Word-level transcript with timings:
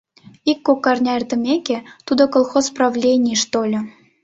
Ик-кок 0.51 0.85
арня 0.91 1.13
эртымеке, 1.19 1.77
тудо 2.07 2.23
колхоз 2.33 2.65
правленийыш 2.75 3.41
тольо. 3.51 3.81